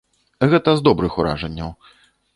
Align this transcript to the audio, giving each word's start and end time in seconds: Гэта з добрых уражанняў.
Гэта 0.53 0.69
з 0.79 0.83
добрых 0.89 1.19
уражанняў. 1.25 1.71